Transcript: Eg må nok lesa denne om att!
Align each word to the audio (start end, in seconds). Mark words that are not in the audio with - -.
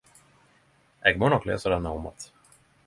Eg 1.11 1.21
må 1.25 1.31
nok 1.35 1.47
lesa 1.51 1.73
denne 1.77 1.93
om 2.01 2.13
att! 2.15 2.31